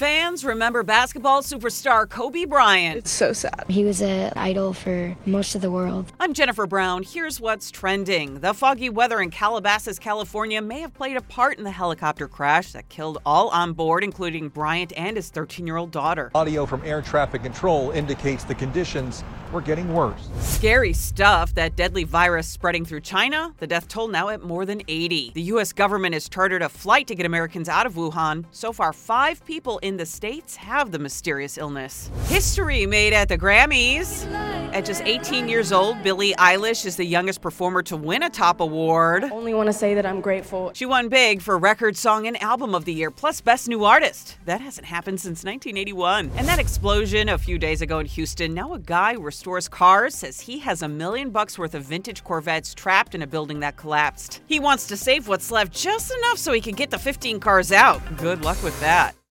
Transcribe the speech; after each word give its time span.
Fans 0.00 0.46
remember 0.46 0.82
basketball 0.82 1.42
superstar 1.42 2.08
Kobe 2.08 2.46
Bryant. 2.46 2.96
It's 2.96 3.10
so 3.10 3.34
sad. 3.34 3.66
He 3.68 3.84
was 3.84 4.00
an 4.00 4.32
idol 4.34 4.72
for 4.72 5.14
most 5.26 5.54
of 5.54 5.60
the 5.60 5.70
world. 5.70 6.10
I'm 6.18 6.32
Jennifer 6.32 6.66
Brown. 6.66 7.02
Here's 7.02 7.38
what's 7.38 7.70
trending. 7.70 8.40
The 8.40 8.54
foggy 8.54 8.88
weather 8.88 9.20
in 9.20 9.30
Calabasas, 9.30 9.98
California 9.98 10.62
may 10.62 10.80
have 10.80 10.94
played 10.94 11.18
a 11.18 11.20
part 11.20 11.58
in 11.58 11.64
the 11.64 11.70
helicopter 11.70 12.28
crash 12.28 12.72
that 12.72 12.88
killed 12.88 13.18
all 13.26 13.50
on 13.50 13.74
board, 13.74 14.02
including 14.02 14.48
Bryant 14.48 14.94
and 14.96 15.18
his 15.18 15.28
13 15.28 15.66
year 15.66 15.76
old 15.76 15.90
daughter. 15.90 16.30
Audio 16.34 16.64
from 16.64 16.82
air 16.82 17.02
traffic 17.02 17.42
control 17.42 17.90
indicates 17.90 18.42
the 18.44 18.54
conditions 18.54 19.22
were 19.52 19.60
getting 19.60 19.92
worse. 19.92 20.30
Scary 20.38 20.92
stuff. 20.92 21.54
That 21.54 21.76
deadly 21.76 22.04
virus 22.04 22.48
spreading 22.48 22.84
through 22.84 23.00
China. 23.00 23.54
The 23.58 23.66
death 23.66 23.88
toll 23.88 24.08
now 24.08 24.28
at 24.28 24.42
more 24.42 24.64
than 24.64 24.82
80. 24.88 25.32
The 25.34 25.42
U.S. 25.42 25.72
government 25.72 26.14
has 26.14 26.28
chartered 26.28 26.62
a 26.62 26.68
flight 26.68 27.06
to 27.08 27.14
get 27.14 27.26
Americans 27.26 27.68
out 27.68 27.86
of 27.86 27.94
Wuhan. 27.94 28.44
So 28.50 28.72
far, 28.72 28.92
five 28.92 29.44
people 29.44 29.78
in 29.78 29.89
the 29.96 30.06
States 30.06 30.56
have 30.56 30.90
the 30.90 30.98
mysterious 30.98 31.58
illness. 31.58 32.10
History 32.26 32.86
made 32.86 33.12
at 33.12 33.28
the 33.28 33.38
Grammys. 33.38 34.26
At 34.72 34.84
just 34.84 35.02
18 35.02 35.48
years 35.48 35.72
old, 35.72 36.02
Billie 36.02 36.32
Eilish 36.34 36.86
is 36.86 36.96
the 36.96 37.04
youngest 37.04 37.40
performer 37.40 37.82
to 37.84 37.96
win 37.96 38.22
a 38.22 38.30
top 38.30 38.60
award. 38.60 39.24
I 39.24 39.30
Only 39.30 39.52
want 39.52 39.66
to 39.66 39.72
say 39.72 39.94
that 39.94 40.06
I'm 40.06 40.20
grateful. 40.20 40.70
She 40.74 40.86
won 40.86 41.08
big 41.08 41.42
for 41.42 41.58
Record 41.58 41.96
Song 41.96 42.26
and 42.26 42.40
Album 42.42 42.74
of 42.74 42.84
the 42.84 42.92
Year, 42.92 43.10
plus 43.10 43.40
Best 43.40 43.68
New 43.68 43.84
Artist. 43.84 44.36
That 44.44 44.60
hasn't 44.60 44.86
happened 44.86 45.20
since 45.20 45.44
1981. 45.44 46.30
And 46.36 46.46
that 46.46 46.58
explosion 46.58 47.28
a 47.28 47.38
few 47.38 47.58
days 47.58 47.82
ago 47.82 47.98
in 47.98 48.06
Houston, 48.06 48.54
now 48.54 48.74
a 48.74 48.78
guy 48.78 49.14
who 49.14 49.22
restores 49.22 49.68
cars, 49.68 50.14
says 50.14 50.40
he 50.40 50.60
has 50.60 50.82
a 50.82 50.88
million 50.88 51.30
bucks 51.30 51.58
worth 51.58 51.74
of 51.74 51.84
vintage 51.84 52.22
Corvettes 52.22 52.74
trapped 52.74 53.14
in 53.14 53.22
a 53.22 53.26
building 53.26 53.60
that 53.60 53.76
collapsed. 53.76 54.40
He 54.46 54.60
wants 54.60 54.86
to 54.88 54.96
save 54.96 55.26
what's 55.26 55.50
left 55.50 55.72
just 55.72 56.12
enough 56.12 56.38
so 56.38 56.52
he 56.52 56.60
can 56.60 56.74
get 56.74 56.90
the 56.90 56.98
15 56.98 57.40
cars 57.40 57.72
out. 57.72 58.00
Good 58.16 58.44
luck 58.44 58.62
with 58.62 58.78
that. 58.80 59.14